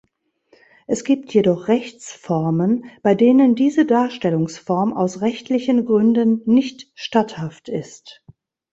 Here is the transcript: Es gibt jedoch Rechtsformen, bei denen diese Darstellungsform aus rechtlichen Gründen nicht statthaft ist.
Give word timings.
Es 0.87 1.03
gibt 1.03 1.31
jedoch 1.31 1.67
Rechtsformen, 1.67 2.85
bei 3.03 3.13
denen 3.13 3.53
diese 3.53 3.85
Darstellungsform 3.85 4.93
aus 4.93 5.21
rechtlichen 5.21 5.85
Gründen 5.85 6.41
nicht 6.45 6.89
statthaft 6.95 7.69
ist. 7.69 8.23